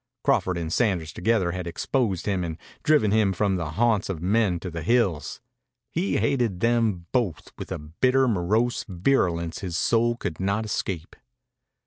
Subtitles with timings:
[0.23, 4.59] Crawford and Sanders together had exposed him and driven him from the haunts of men
[4.61, 5.41] to the hills.
[5.91, 11.15] He hated them both with a bitter, morose virulence his soul could not escape.